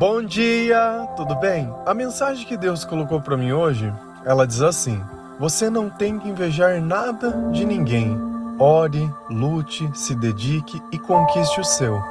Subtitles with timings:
[0.00, 1.70] Bom dia, tudo bem?
[1.84, 3.92] A mensagem que Deus colocou para mim hoje,
[4.24, 4.98] ela diz assim:
[5.38, 8.18] Você não tem que invejar nada de ninguém.
[8.58, 12.02] Ore, lute, se dedique e conquiste o seu.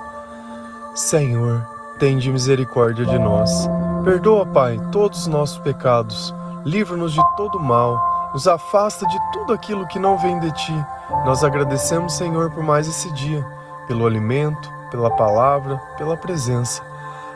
[0.93, 1.67] Senhor,
[1.97, 3.67] tende misericórdia de nós.
[4.03, 6.31] Perdoa, Pai, todos os nossos pecados.
[6.63, 7.99] Livra-nos de todo mal.
[8.33, 10.85] Nos afasta de tudo aquilo que não vem de ti.
[11.25, 13.43] Nós agradecemos, Senhor, por mais esse dia,
[13.87, 16.87] pelo alimento, pela palavra, pela presença.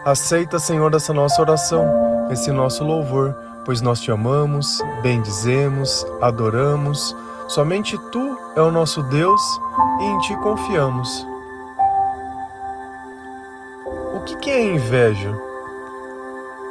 [0.06, 7.16] Aceita, Senhor, essa nossa oração, esse nosso louvor, pois nós te amamos, bendizemos, adoramos.
[7.48, 9.42] Somente tu é o nosso Deus
[10.02, 11.26] e em ti confiamos.
[14.14, 15.34] O que é inveja?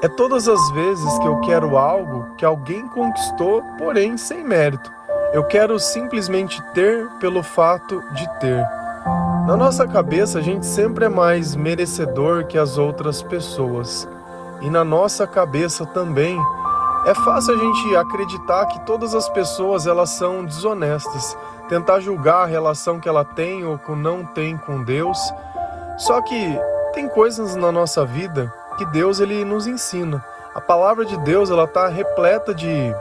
[0.02, 4.92] É todas as vezes que eu quero algo que alguém conquistou, porém sem mérito.
[5.32, 8.81] Eu quero simplesmente ter pelo fato de ter.
[9.46, 14.08] Na nossa cabeça, a gente sempre é mais merecedor que as outras pessoas.
[14.60, 16.38] E na nossa cabeça também
[17.04, 21.36] é fácil a gente acreditar que todas as pessoas elas são desonestas,
[21.68, 25.18] tentar julgar a relação que ela tem ou que não tem com Deus.
[25.98, 26.56] Só que
[26.94, 30.24] tem coisas na nossa vida que Deus ele nos ensina.
[30.54, 32.94] A palavra de Deus ela está repleta de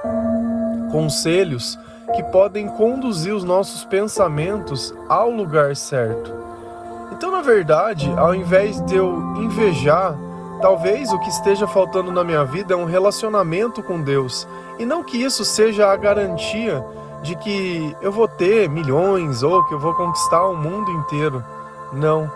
[0.92, 1.78] conselhos
[2.12, 6.34] que podem conduzir os nossos pensamentos ao lugar certo.
[7.12, 10.16] Então, na verdade, ao invés de eu invejar,
[10.62, 14.48] talvez o que esteja faltando na minha vida é um relacionamento com Deus,
[14.80, 16.84] e não que isso seja a garantia
[17.22, 21.44] de que eu vou ter milhões ou que eu vou conquistar o mundo inteiro.
[21.94, 22.32] Não,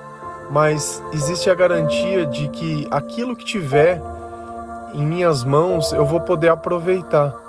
[0.52, 4.02] mas existe a garantia de que aquilo que tiver
[4.94, 7.45] em minhas mãos eu vou poder aproveitar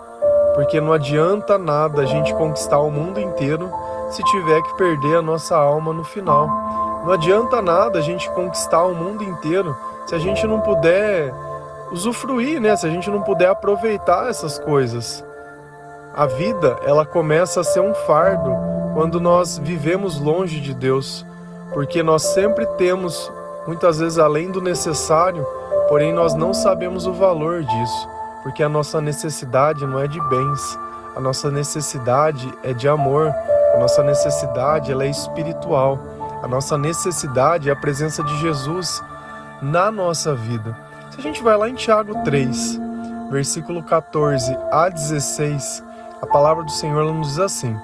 [0.56, 3.70] porque não adianta nada a gente conquistar o mundo inteiro
[4.10, 6.48] se tiver que perder a nossa alma no final.
[7.04, 9.76] Não adianta nada a gente conquistar o mundo inteiro
[10.06, 11.30] se a gente não puder
[11.92, 12.74] usufruir, né?
[12.74, 15.22] Se a gente não puder aproveitar essas coisas.
[16.14, 18.50] A vida, ela começa a ser um fardo
[18.94, 21.26] quando nós vivemos longe de Deus,
[21.74, 23.30] porque nós sempre temos
[23.66, 25.46] muitas vezes além do necessário,
[25.90, 28.15] porém nós não sabemos o valor disso
[28.46, 30.78] porque a nossa necessidade não é de bens,
[31.16, 33.34] a nossa necessidade é de amor,
[33.74, 35.98] a nossa necessidade ela é espiritual,
[36.44, 39.02] a nossa necessidade é a presença de Jesus
[39.60, 40.78] na nossa vida.
[41.10, 42.80] Se a gente vai lá em Tiago 3,
[43.32, 45.82] versículo 14 a 16,
[46.22, 47.76] a palavra do Senhor nos diz assim: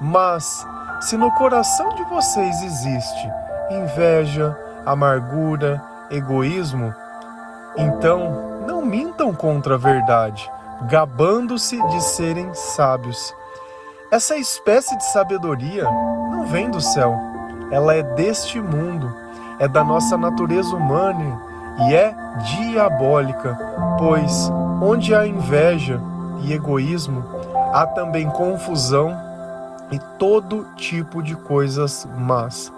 [0.00, 0.64] Mas
[1.00, 3.28] se no coração de vocês existe
[3.72, 4.56] inveja,
[4.86, 6.94] amargura, egoísmo,
[7.76, 10.50] então não mintam contra a verdade,
[10.88, 13.34] gabando-se de serem sábios.
[14.10, 17.14] Essa espécie de sabedoria não vem do céu,
[17.70, 19.12] ela é deste mundo,
[19.58, 21.40] é da nossa natureza humana
[21.88, 22.14] e é
[22.56, 23.58] diabólica,
[23.98, 24.50] pois
[24.80, 26.00] onde há inveja
[26.42, 27.24] e egoísmo,
[27.72, 29.16] há também confusão
[29.90, 32.72] e todo tipo de coisas más.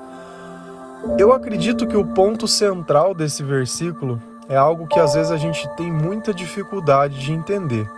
[1.19, 5.69] Eu acredito que o ponto central desse versículo é algo que às vezes a gente
[5.77, 7.89] tem muita dificuldade de entender.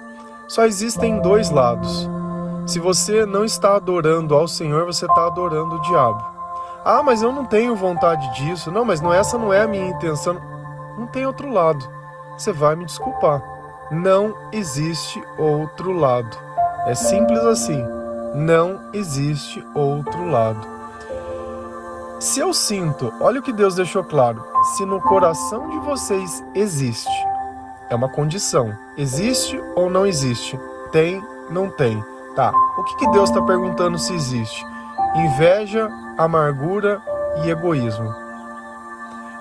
[0.49, 2.09] Só existem dois lados.
[2.67, 6.25] Se você não está adorando ao Senhor, você está adorando o diabo.
[6.85, 8.71] Ah, mas eu não tenho vontade disso.
[8.71, 10.41] Não, mas não essa não é a minha intenção.
[10.99, 11.89] Não tem outro lado.
[12.37, 13.43] Você vai me desculpar.
[13.91, 16.37] Não existe outro lado.
[16.87, 17.85] É simples assim.
[18.35, 20.67] Não existe outro lado.
[22.19, 27.11] Se eu sinto, olha o que Deus deixou claro: se no coração de vocês existe,
[27.89, 28.77] é uma condição.
[28.97, 30.59] Existe ou não existe?
[30.93, 32.03] Tem, não tem.
[32.37, 32.53] Tá.
[32.77, 34.65] O que, que Deus está perguntando se existe?
[35.17, 37.03] Inveja, amargura
[37.43, 38.15] e egoísmo.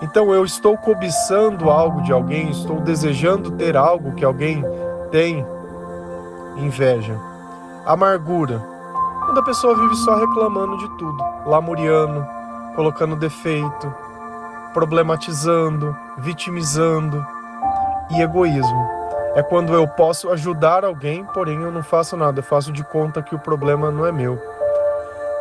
[0.01, 4.63] Então eu estou cobiçando algo de alguém, estou desejando ter algo que alguém
[5.11, 5.45] tem.
[6.57, 7.19] Inveja.
[7.85, 8.59] Amargura.
[9.25, 12.25] Quando a pessoa vive só reclamando de tudo, lamuriano,
[12.75, 13.93] colocando defeito,
[14.73, 17.25] problematizando, vitimizando
[18.11, 18.89] e egoísmo.
[19.35, 23.21] É quando eu posso ajudar alguém, porém eu não faço nada, eu faço de conta
[23.21, 24.39] que o problema não é meu.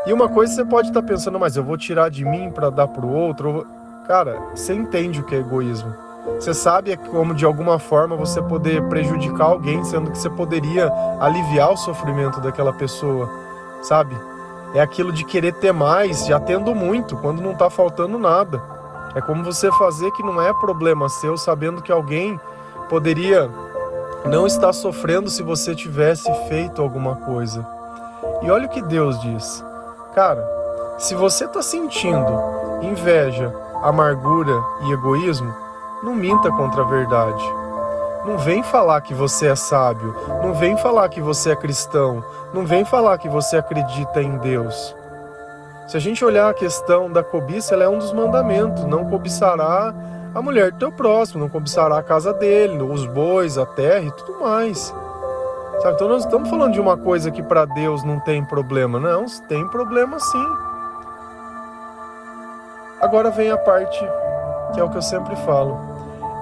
[0.06, 2.86] E uma coisa você pode estar pensando, mas eu vou tirar de mim para dar
[2.88, 3.66] para o outro.
[4.06, 5.94] Cara, você entende o que é egoísmo.
[6.34, 11.72] Você sabe como de alguma forma você poder prejudicar alguém, sendo que você poderia aliviar
[11.72, 13.28] o sofrimento daquela pessoa,
[13.82, 14.14] sabe?
[14.74, 18.62] É aquilo de querer ter mais, já tendo muito, quando não está faltando nada.
[19.14, 22.38] É como você fazer que não é problema seu, sabendo que alguém
[22.88, 23.50] poderia
[24.24, 27.66] não estar sofrendo se você tivesse feito alguma coisa.
[28.42, 29.64] E olha o que Deus diz.
[30.14, 30.46] Cara,
[30.98, 32.32] se você está sentindo
[32.82, 34.52] inveja, amargura
[34.82, 35.54] e egoísmo,
[36.02, 37.44] não minta contra a verdade.
[38.24, 42.22] Não vem falar que você é sábio, não vem falar que você é cristão,
[42.52, 44.94] não vem falar que você acredita em Deus.
[45.88, 48.84] Se a gente olhar a questão da cobiça, ela é um dos mandamentos.
[48.84, 49.94] Não cobiçará
[50.34, 54.12] a mulher do teu próximo, não cobiçará a casa dele, os bois, a terra e
[54.12, 54.94] tudo mais.
[55.80, 55.94] Sabe?
[55.94, 59.00] Então nós estamos falando de uma coisa que para Deus não tem problema.
[59.00, 60.46] Não, tem problema sim.
[63.00, 63.98] Agora vem a parte
[64.74, 65.80] que é o que eu sempre falo.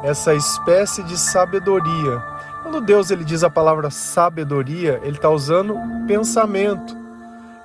[0.03, 2.21] Essa espécie de sabedoria.
[2.65, 5.79] Quando Deus ele diz a palavra sabedoria, ele está usando
[6.09, 7.06] pensamento.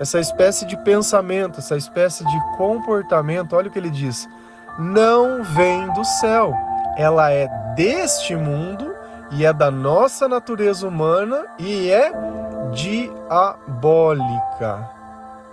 [0.01, 4.27] Essa espécie de pensamento, essa espécie de comportamento, olha o que ele diz.
[4.79, 6.55] Não vem do céu.
[6.97, 8.95] Ela é deste mundo
[9.29, 12.11] e é da nossa natureza humana e é
[12.71, 13.19] diabólica.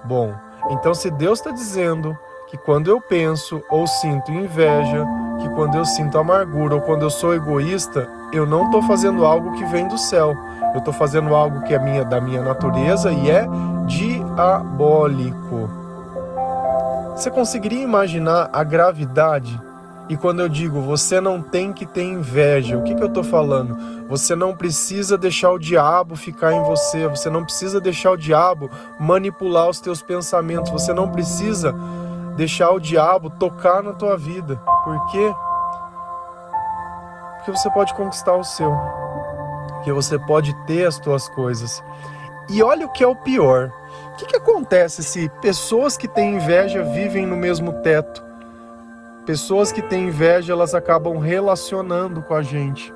[0.03, 0.33] Bom,
[0.71, 2.17] então se Deus está dizendo
[2.49, 5.05] que quando eu penso ou sinto inveja,
[5.43, 9.53] que quando eu sinto amargura ou quando eu sou egoísta, eu não estou fazendo algo
[9.59, 10.35] que vem do céu.
[10.73, 13.47] Eu estou fazendo algo que é minha, da minha natureza e é
[14.39, 15.69] diabólico.
[17.17, 19.61] Você conseguiria imaginar a gravidade
[20.09, 23.25] e quando eu digo você não tem que ter inveja, o que, que eu estou
[23.25, 23.77] falando?
[24.09, 28.71] Você não precisa deixar o diabo ficar em você, você não precisa deixar o diabo
[29.01, 31.75] manipular os teus pensamentos, você não precisa
[32.37, 34.63] deixar o diabo tocar na tua vida.
[34.85, 35.35] Por quê?
[37.39, 38.71] Porque você pode conquistar o seu,
[39.75, 41.83] porque você pode ter as tuas coisas.
[42.49, 43.71] E olha o que é o pior.
[44.13, 48.25] O que, que acontece se pessoas que têm inveja vivem no mesmo teto?
[49.27, 52.93] Pessoas que têm inveja, elas acabam relacionando com a gente.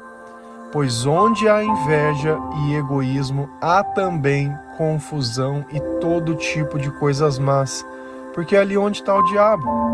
[0.72, 7.84] Pois onde há inveja e egoísmo, há também confusão e todo tipo de coisas más,
[8.32, 9.93] porque é ali onde está o diabo.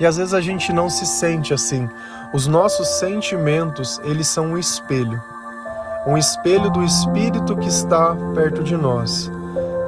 [0.00, 1.88] E às vezes a gente não se sente assim.
[2.34, 5.22] Os nossos sentimentos, eles são um espelho.
[6.04, 9.30] Um espelho do espírito que está perto de nós.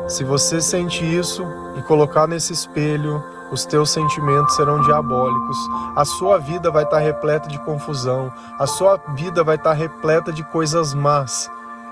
[0.07, 1.45] Se você sente isso
[1.77, 3.21] e colocar nesse espelho
[3.51, 5.57] os teus sentimentos serão diabólicos,
[5.97, 10.45] a sua vida vai estar repleta de confusão, a sua vida vai estar repleta de
[10.45, 11.51] coisas más.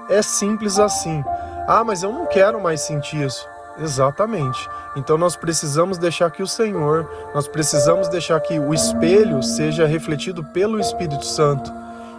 [0.09, 1.25] É simples assim.
[1.67, 3.45] Ah, mas eu não quero mais sentir isso.
[3.79, 4.69] Exatamente.
[4.95, 10.45] Então nós precisamos deixar que o Senhor, nós precisamos deixar que o espelho seja refletido
[10.45, 11.73] pelo Espírito Santo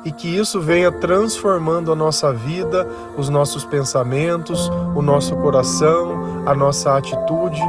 [0.05, 6.53] e que isso venha transformando a nossa vida, os nossos pensamentos, o nosso coração, a
[6.53, 7.61] nossa atitude.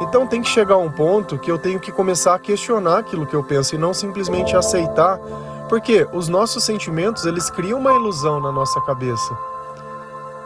[0.00, 3.34] Então tem que chegar um ponto que eu tenho que começar a questionar aquilo que
[3.34, 5.18] eu penso e não simplesmente aceitar,
[5.68, 9.55] porque os nossos sentimentos, eles criam uma ilusão na nossa cabeça.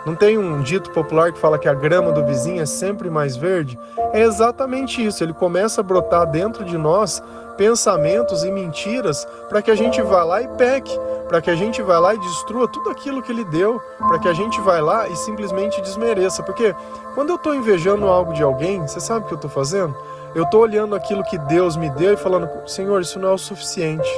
[0.07, 3.37] Não tem um dito popular que fala que a grama do vizinho é sempre mais
[3.37, 3.79] verde?
[4.13, 7.23] É exatamente isso, ele começa a brotar dentro de nós
[7.59, 10.99] pensamentos e mentiras para que a gente vá lá e peque,
[11.29, 14.29] para que a gente vá lá e destrua tudo aquilo que ele deu, para que
[14.29, 16.43] a gente vá lá e simplesmente desmereça.
[16.43, 16.75] Porque
[17.15, 19.95] quando eu estou invejando algo de alguém, você sabe o que eu estou fazendo?
[20.35, 23.39] Eu estou olhando aquilo que Deus me deu e falando: Senhor, isso não é o
[23.39, 24.09] suficiente.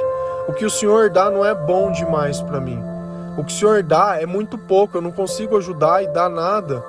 [0.47, 2.92] O que o Senhor dá não é bom demais para mim.
[3.37, 6.83] O que o Senhor dá é muito pouco, eu não consigo ajudar e dar nada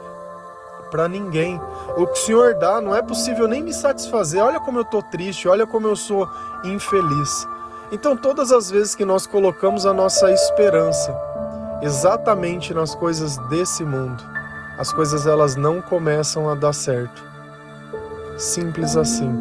[0.90, 1.60] para ninguém.
[1.96, 4.42] O que o Senhor dá não é possível nem me satisfazer.
[4.42, 6.28] Olha como eu estou triste, olha como eu sou
[6.64, 7.48] infeliz.
[7.90, 11.16] Então, todas as vezes que nós colocamos a nossa esperança
[11.82, 14.22] exatamente nas coisas desse mundo,
[14.78, 17.22] as coisas elas não começam a dar certo.
[18.36, 19.32] Simples assim.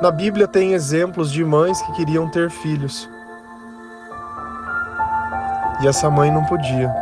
[0.00, 3.08] Na Bíblia tem exemplos de mães que queriam ter filhos.
[5.82, 6.94] E essa mãe não podia.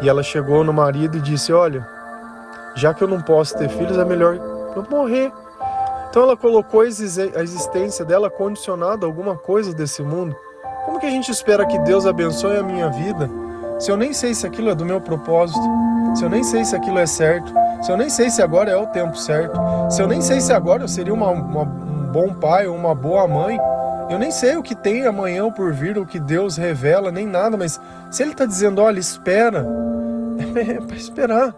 [0.00, 1.86] E ela chegou no marido e disse: Olha,
[2.74, 5.32] já que eu não posso ter filhos, é melhor eu morrer.
[6.10, 10.36] Então ela colocou a existência dela condicionada a alguma coisa desse mundo.
[10.84, 13.30] Como que a gente espera que Deus abençoe a minha vida
[13.78, 15.62] se eu nem sei se aquilo é do meu propósito?
[16.14, 17.52] Se eu nem sei se aquilo é certo?
[17.80, 19.58] Se eu nem sei se agora é o tempo certo?
[19.90, 22.94] Se eu nem sei se agora eu seria uma, uma, um bom pai ou uma
[22.94, 23.58] boa mãe?
[24.12, 27.56] Eu nem sei o que tem amanhã por vir, o que Deus revela, nem nada,
[27.56, 29.66] mas se Ele está dizendo, olha, espera,
[30.54, 31.54] é para esperar.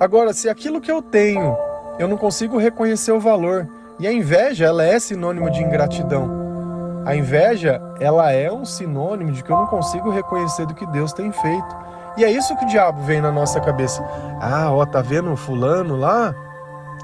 [0.00, 1.56] Agora, se aquilo que eu tenho
[1.98, 3.68] eu não consigo reconhecer o valor,
[3.98, 7.02] e a inveja, ela é sinônimo de ingratidão.
[7.04, 11.12] A inveja, ela é um sinônimo de que eu não consigo reconhecer do que Deus
[11.12, 11.76] tem feito.
[12.16, 14.02] E é isso que o diabo vem na nossa cabeça.
[14.40, 16.34] Ah, ó, tá vendo fulano lá?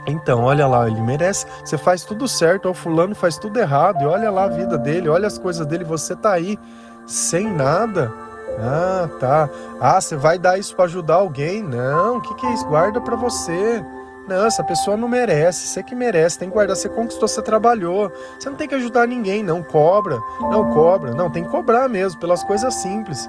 [0.07, 1.47] Então, olha lá, ele merece.
[1.65, 4.03] Você faz tudo certo, o fulano faz tudo errado.
[4.03, 5.85] E olha lá a vida dele, olha as coisas dele.
[5.85, 6.59] Você tá aí
[7.07, 8.13] sem nada.
[8.59, 9.49] Ah, tá.
[9.81, 11.63] Ah, você vai dar isso para ajudar alguém?
[11.63, 12.67] Não, o que, que é isso?
[12.67, 13.85] Guarda para você.
[14.29, 18.13] Não, essa pessoa não merece, você que merece, tem que guardar, você conquistou, você trabalhou.
[18.39, 22.21] Você não tem que ajudar ninguém, não cobra, não cobra, não, tem que cobrar mesmo,
[22.21, 23.29] pelas coisas simples.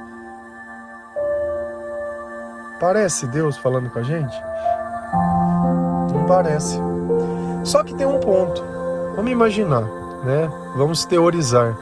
[2.81, 4.35] Parece Deus falando com a gente?
[6.29, 6.79] Não parece.
[7.63, 8.63] Só que tem um ponto.
[9.15, 9.81] Vamos imaginar,
[10.23, 10.47] né?
[10.77, 11.75] Vamos teorizar.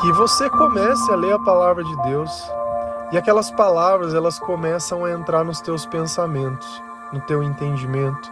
[0.00, 2.30] Que você comece a ler a palavra de Deus
[3.10, 6.80] e aquelas palavras elas começam a entrar nos teus pensamentos,
[7.12, 8.30] no teu entendimento.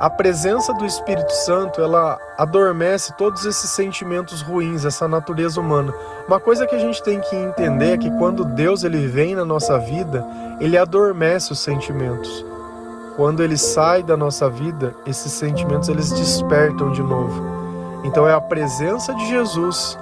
[0.00, 5.94] A presença do Espírito Santo, ela adormece todos esses sentimentos ruins, essa natureza humana.
[6.26, 9.44] Uma coisa que a gente tem que entender é que quando Deus ele vem na
[9.44, 10.26] nossa vida,
[10.58, 12.44] ele adormece os sentimentos.
[13.16, 17.42] Quando ele sai da nossa vida, esses sentimentos eles despertam de novo.
[18.02, 19.96] Então é a presença de Jesus,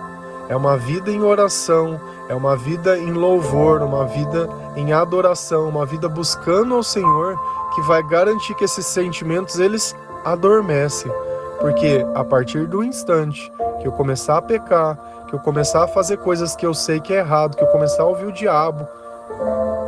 [0.48, 5.84] é uma vida em oração, é uma vida em louvor, uma vida em adoração, uma
[5.84, 7.38] vida buscando ao Senhor
[7.74, 11.12] que vai garantir que esses sentimentos eles adormecem.
[11.60, 16.16] Porque a partir do instante que eu começar a pecar, que eu começar a fazer
[16.16, 18.86] coisas que eu sei que é errado, que eu começar a ouvir o diabo,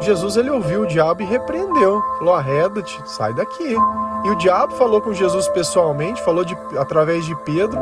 [0.01, 2.03] Jesus ele ouviu o diabo e repreendeu.
[2.19, 3.77] Falou: arreda-te, sai daqui.
[4.25, 7.81] E o diabo falou com Jesus pessoalmente, falou de, através de Pedro.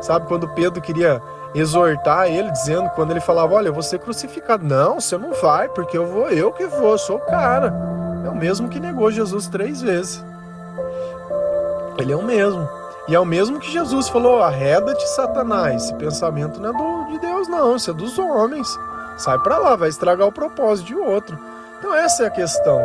[0.00, 1.22] Sabe quando Pedro queria
[1.54, 4.64] exortar ele, dizendo, quando ele falava: Olha, eu vou ser crucificado.
[4.64, 7.72] Não, você não vai, porque eu vou, eu que vou, sou o cara.
[8.24, 10.24] É o mesmo que negou Jesus três vezes.
[11.98, 12.68] Ele é o mesmo.
[13.08, 15.84] E é o mesmo que Jesus falou: arreda-te, Satanás.
[15.84, 18.68] Esse pensamento não é do, de Deus, não, isso é dos homens.
[19.16, 21.38] Sai para lá, vai estragar o propósito de outro.
[21.78, 22.80] Então essa é a questão.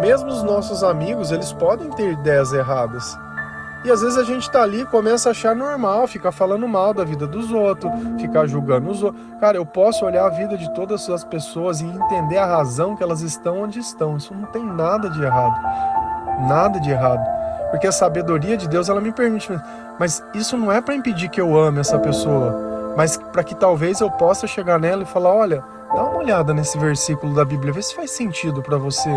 [0.00, 3.16] Mesmo os nossos amigos, eles podem ter ideias erradas.
[3.84, 6.92] E às vezes a gente tá ali e começa a achar normal, ficar falando mal
[6.92, 9.22] da vida dos outros, ficar julgando os outros.
[9.40, 13.02] Cara, eu posso olhar a vida de todas as pessoas e entender a razão que
[13.02, 14.16] elas estão onde estão.
[14.16, 15.56] Isso não tem nada de errado.
[16.48, 17.24] Nada de errado.
[17.70, 19.48] Porque a sabedoria de Deus, ela me permite.
[20.00, 22.65] Mas isso não é para impedir que eu ame essa pessoa,
[22.96, 25.62] mas para que talvez eu possa chegar nela e falar: olha,
[25.94, 29.10] dá uma olhada nesse versículo da Bíblia, vê se faz sentido para você.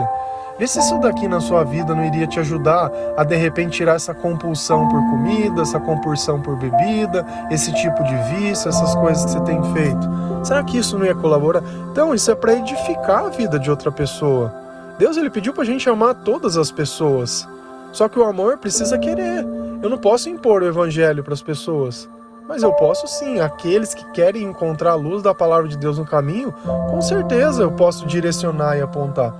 [0.59, 3.95] Vê se isso daqui na sua vida não iria te ajudar a de repente tirar
[3.95, 9.31] essa compulsão por comida, essa compulsão por bebida, esse tipo de vício, essas coisas que
[9.31, 10.05] você tem feito.
[10.43, 11.63] Será que isso não ia colaborar?
[11.89, 14.53] Então, isso é para edificar a vida de outra pessoa.
[14.98, 17.48] Deus ele pediu para a gente amar todas as pessoas.
[17.93, 19.45] Só que o amor precisa querer.
[19.81, 22.09] Eu não posso impor o evangelho para as pessoas.
[22.50, 26.06] Mas eu posso sim, aqueles que querem encontrar a luz da palavra de Deus no
[26.06, 26.51] caminho,
[26.89, 29.36] com certeza eu posso direcionar e apontar.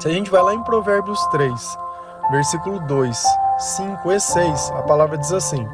[0.00, 1.52] Se a gente vai lá em Provérbios 3,
[2.30, 3.22] versículo 2,
[3.58, 5.68] 5 e 6, a palavra diz assim: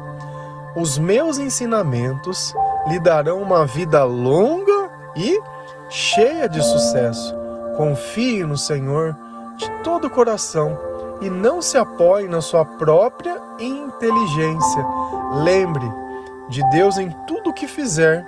[0.75, 2.53] Os meus ensinamentos
[2.85, 5.41] lhe darão uma vida longa e
[5.89, 7.33] cheia de sucesso.
[7.77, 9.15] Confie no Senhor
[9.55, 10.77] de todo o coração
[11.21, 14.85] e não se apoie na sua própria inteligência.
[15.31, 16.04] Lembre
[16.49, 18.25] de Deus em tudo o que fizer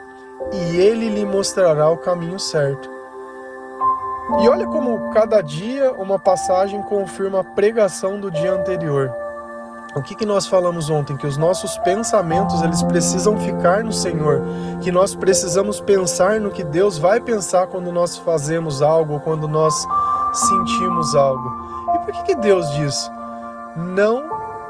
[0.51, 2.89] e ele lhe mostrará o caminho certo.
[4.41, 9.13] E olha como cada dia uma passagem confirma a pregação do dia anterior.
[9.95, 11.15] O que, que nós falamos ontem?
[11.15, 14.43] Que os nossos pensamentos eles precisam ficar no Senhor,
[14.81, 19.73] que nós precisamos pensar no que Deus vai pensar quando nós fazemos algo, quando nós
[20.33, 21.51] sentimos algo.
[21.95, 23.09] E por que, que Deus diz?
[23.75, 24.23] Não,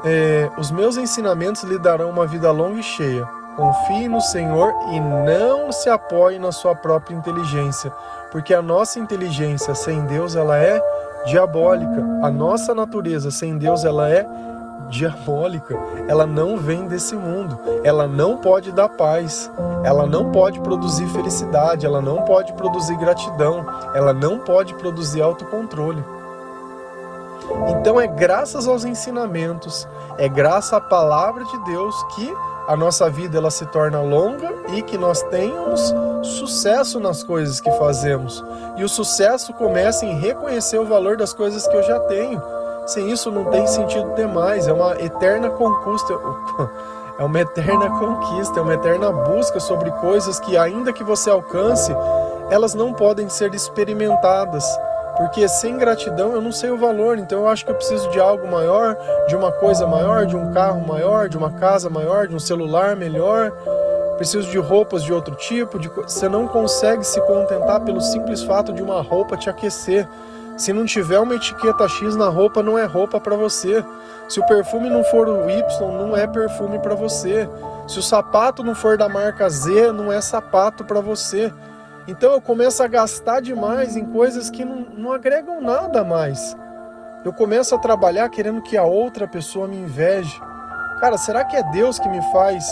[0.04, 3.37] é, os meus ensinamentos lhe darão uma vida longa e cheia.
[3.58, 7.90] Confie no Senhor e não se apoie na sua própria inteligência,
[8.30, 10.80] porque a nossa inteligência sem Deus ela é
[11.26, 12.06] diabólica.
[12.22, 14.24] A nossa natureza sem Deus ela é
[14.88, 15.76] diabólica.
[16.06, 17.58] Ela não vem desse mundo.
[17.82, 19.50] Ela não pode dar paz.
[19.82, 26.04] Ela não pode produzir felicidade, ela não pode produzir gratidão, ela não pode produzir autocontrole.
[27.70, 32.32] Então é graças aos ensinamentos, é graças à palavra de Deus que
[32.68, 35.80] a nossa vida ela se torna longa e que nós tenhamos
[36.22, 38.44] sucesso nas coisas que fazemos.
[38.76, 42.42] E o sucesso começa em reconhecer o valor das coisas que eu já tenho.
[42.86, 46.12] Sem isso não tem sentido ter mais, é uma eterna conquista,
[47.18, 51.90] é uma eterna conquista, é uma eterna busca sobre coisas que ainda que você alcance,
[52.50, 54.62] elas não podem ser experimentadas
[55.18, 58.20] porque sem gratidão eu não sei o valor, então eu acho que eu preciso de
[58.20, 58.96] algo maior,
[59.26, 62.94] de uma coisa maior, de um carro maior, de uma casa maior, de um celular
[62.94, 63.50] melhor.
[64.16, 65.78] Preciso de roupas de outro tipo.
[65.78, 65.88] De...
[65.88, 70.08] Você não consegue se contentar pelo simples fato de uma roupa te aquecer.
[70.56, 73.84] Se não tiver uma etiqueta X na roupa, não é roupa para você.
[74.28, 75.62] Se o perfume não for o Y,
[75.98, 77.48] não é perfume para você.
[77.88, 81.52] Se o sapato não for da marca Z, não é sapato para você.
[82.08, 86.56] Então eu começo a gastar demais em coisas que não, não agregam nada mais.
[87.22, 90.40] Eu começo a trabalhar querendo que a outra pessoa me inveje.
[91.00, 92.64] Cara, será que é Deus que me faz?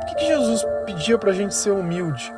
[0.00, 2.30] Por que, que Jesus pedia para a gente ser humilde?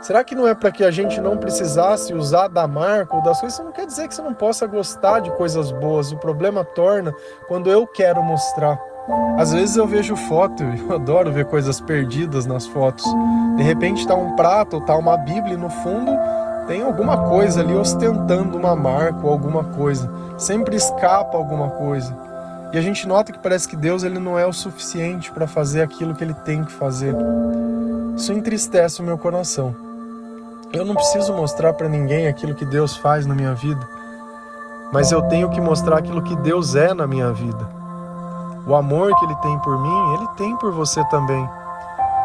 [0.00, 3.38] Será que não é para que a gente não precisasse usar da marca ou das
[3.38, 3.58] coisas?
[3.58, 6.12] Isso não quer dizer que você não possa gostar de coisas boas.
[6.12, 7.14] O problema torna
[7.46, 8.91] quando eu quero mostrar.
[9.38, 13.04] Às vezes eu vejo foto, eu adoro ver coisas perdidas nas fotos.
[13.56, 16.12] De repente está um prato ou tá uma Bíblia e no fundo
[16.66, 20.10] tem alguma coisa ali ostentando uma marca ou alguma coisa.
[20.38, 22.16] Sempre escapa alguma coisa.
[22.72, 25.82] E a gente nota que parece que Deus ele não é o suficiente para fazer
[25.82, 27.14] aquilo que ele tem que fazer.
[28.16, 29.74] Isso entristece o meu coração.
[30.72, 33.86] Eu não preciso mostrar para ninguém aquilo que Deus faz na minha vida,
[34.90, 37.81] mas eu tenho que mostrar aquilo que Deus é na minha vida.
[38.66, 41.48] O amor que Ele tem por mim, Ele tem por você também.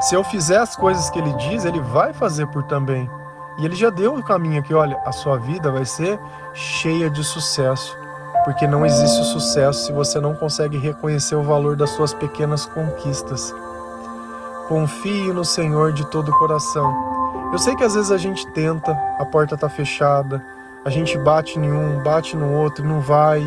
[0.02, 3.10] Se eu fizer as coisas que Ele diz, Ele vai fazer por também.
[3.58, 6.20] E Ele já deu o caminho aqui, olha, a sua vida vai ser
[6.54, 7.98] cheia de sucesso,
[8.46, 13.54] porque não existe sucesso se você não consegue reconhecer o valor das suas pequenas conquistas.
[14.68, 17.18] Confie no Senhor de todo o coração
[17.52, 20.46] eu sei que às vezes a gente tenta, a porta está fechada,
[20.84, 23.42] a gente bate em um, bate no outro, não vai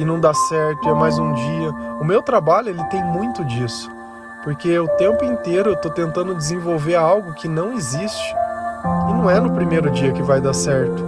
[0.00, 1.70] e não dá certo, e é mais um dia.
[2.00, 3.90] O meu trabalho ele tem muito disso,
[4.42, 8.34] porque o tempo inteiro eu estou tentando desenvolver algo que não existe
[9.10, 11.04] e não é no primeiro dia que vai dar certo.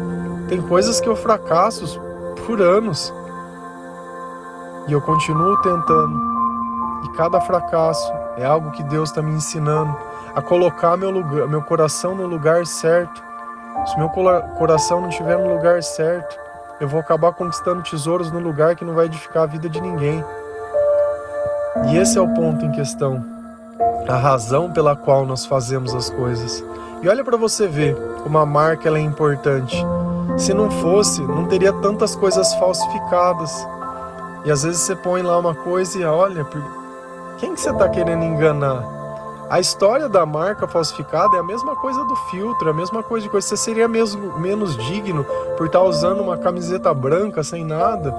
[0.46, 1.98] Tem coisas que eu fracasso
[2.46, 3.12] por anos
[4.86, 6.20] e eu continuo tentando.
[7.04, 9.96] E cada fracasso é algo que Deus está me ensinando
[10.34, 13.24] a colocar meu, lugar, meu coração no lugar certo.
[13.86, 16.41] Se meu coração não estiver no lugar certo,
[16.82, 20.24] eu vou acabar conquistando tesouros no lugar que não vai edificar a vida de ninguém.
[21.88, 23.24] E esse é o ponto em questão,
[24.08, 26.62] a razão pela qual nós fazemos as coisas.
[27.00, 29.76] E olha para você ver como a marca ela é importante.
[30.36, 33.64] Se não fosse, não teria tantas coisas falsificadas.
[34.44, 36.44] E às vezes você põe lá uma coisa e olha,
[37.38, 38.82] quem que você está querendo enganar?
[39.52, 43.24] A história da marca falsificada é a mesma coisa do filtro, é a mesma coisa
[43.24, 43.46] de coisa.
[43.46, 45.26] Você seria mesmo menos digno
[45.58, 48.14] por estar usando uma camiseta branca sem nada?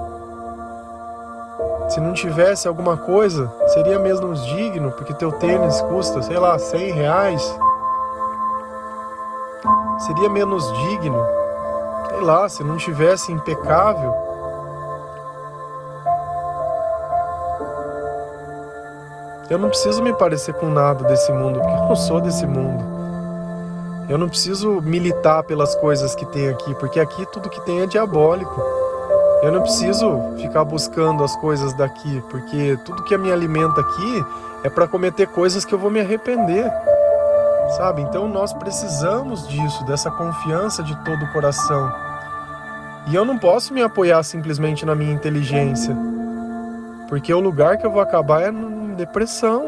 [1.88, 6.92] Se não tivesse alguma coisa, seria menos digno porque teu tênis custa, sei lá, 100
[6.92, 7.58] reais?
[10.06, 11.20] Seria menos digno?
[12.10, 14.14] Sei lá, se não tivesse impecável?
[19.50, 22.82] Eu não preciso me parecer com nada desse mundo, porque eu não sou desse mundo.
[24.08, 27.86] Eu não preciso militar pelas coisas que tem aqui, porque aqui tudo que tem é
[27.86, 28.62] diabólico.
[29.42, 34.24] Eu não preciso ficar buscando as coisas daqui, porque tudo que me alimenta aqui
[34.62, 36.70] é para cometer coisas que eu vou me arrepender.
[37.76, 38.00] Sabe?
[38.00, 41.92] Então nós precisamos disso, dessa confiança de todo o coração.
[43.08, 45.94] E eu não posso me apoiar simplesmente na minha inteligência,
[47.08, 49.66] porque o lugar que eu vou acabar é no depressão.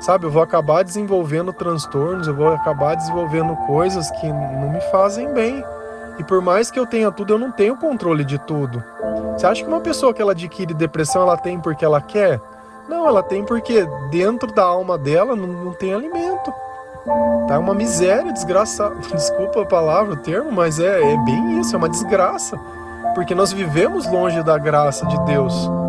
[0.00, 5.32] Sabe, eu vou acabar desenvolvendo transtornos, eu vou acabar desenvolvendo coisas que não me fazem
[5.32, 5.62] bem.
[6.18, 8.82] E por mais que eu tenha tudo, eu não tenho controle de tudo.
[9.36, 12.40] Você acha que uma pessoa que ela adquire depressão, ela tem porque ela quer?
[12.88, 16.52] Não, ela tem porque dentro da alma dela não, não tem alimento.
[17.46, 18.90] Tá uma miséria, desgraça.
[19.12, 22.58] Desculpa a palavra, o termo, mas é, é bem isso, é uma desgraça.
[23.14, 25.79] Porque nós vivemos longe da graça de Deus.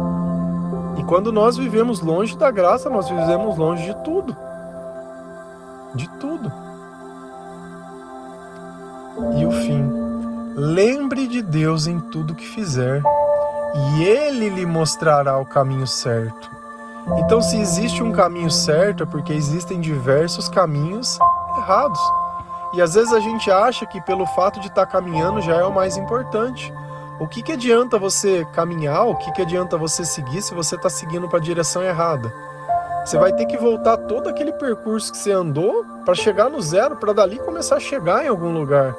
[0.97, 4.36] E quando nós vivemos longe da graça, nós vivemos longe de tudo.
[5.95, 6.51] De tudo.
[9.38, 9.91] E o fim.
[10.56, 13.01] Lembre de Deus em tudo que fizer,
[13.73, 16.51] e Ele lhe mostrará o caminho certo.
[17.17, 21.17] Então, se existe um caminho certo, é porque existem diversos caminhos
[21.58, 21.99] errados.
[22.73, 25.63] E às vezes a gente acha que pelo fato de estar tá caminhando já é
[25.63, 26.73] o mais importante.
[27.21, 30.89] O que, que adianta você caminhar, o que, que adianta você seguir se você está
[30.89, 32.34] seguindo para a direção errada?
[33.05, 36.95] Você vai ter que voltar todo aquele percurso que você andou para chegar no zero,
[36.95, 38.95] para dali começar a chegar em algum lugar.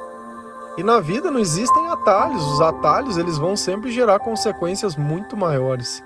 [0.77, 6.01] E na vida não existem atalhos, os atalhos eles vão sempre gerar consequências muito maiores.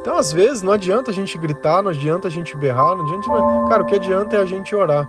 [0.00, 3.68] Então, às vezes, não adianta a gente gritar, não adianta a gente berrar, não adianta.
[3.68, 5.08] Cara, o que adianta é a gente orar.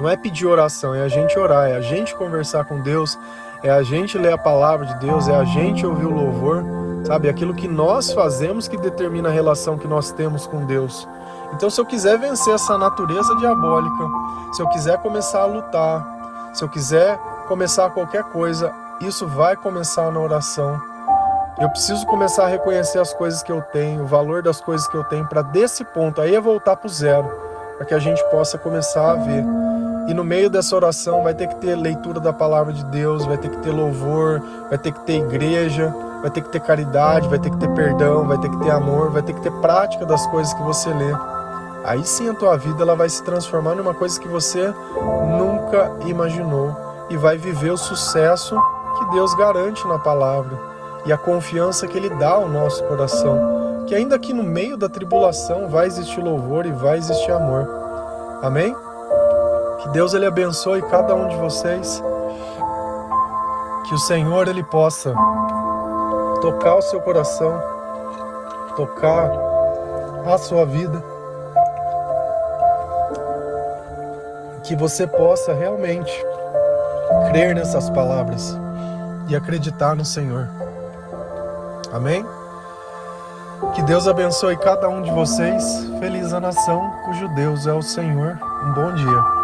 [0.00, 3.16] Não é pedir oração, é a gente orar, é a gente conversar com Deus,
[3.64, 6.62] é a gente ler a palavra de Deus, é a gente ouvir o louvor,
[7.06, 7.30] sabe?
[7.30, 11.08] Aquilo que nós fazemos que determina a relação que nós temos com Deus.
[11.54, 14.04] Então, se eu quiser vencer essa natureza diabólica,
[14.52, 20.12] se eu quiser começar a lutar, se eu quiser começar qualquer coisa, isso vai começar
[20.12, 20.78] na oração.
[21.58, 24.96] Eu preciso começar a reconhecer as coisas que eu tenho, o valor das coisas que
[24.96, 27.30] eu tenho, para desse ponto aí é voltar para o zero,
[27.78, 29.42] para que a gente possa começar a ver
[30.06, 33.38] e no meio dessa oração vai ter que ter leitura da palavra de Deus, vai
[33.38, 37.38] ter que ter louvor, vai ter que ter igreja, vai ter que ter caridade, vai
[37.38, 40.26] ter que ter perdão, vai ter que ter amor, vai ter que ter prática das
[40.26, 41.14] coisas que você lê.
[41.84, 44.72] Aí sim a tua vida ela vai se transformar numa coisa que você
[45.38, 46.74] nunca imaginou
[47.10, 48.56] e vai viver o sucesso
[48.98, 50.58] que Deus garante na palavra
[51.04, 54.88] e a confiança que Ele dá ao nosso coração, que ainda que no meio da
[54.88, 57.68] tribulação vai existir louvor e vai existir amor.
[58.42, 58.74] Amém?
[59.84, 62.02] Que Deus ele abençoe cada um de vocês.
[63.86, 65.14] Que o Senhor ele possa
[66.40, 67.62] tocar o seu coração,
[68.76, 69.30] tocar
[70.26, 71.04] a sua vida.
[74.62, 76.10] Que você possa realmente
[77.30, 78.58] crer nessas palavras
[79.28, 80.48] e acreditar no Senhor.
[81.92, 82.24] Amém?
[83.74, 85.62] Que Deus abençoe cada um de vocês.
[86.00, 88.38] Feliz a nação cujo Deus é o Senhor.
[88.64, 89.43] Um bom dia.